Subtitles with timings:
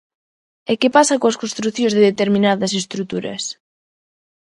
[0.71, 3.43] E que pasa coas construcións de determinadas estruturas?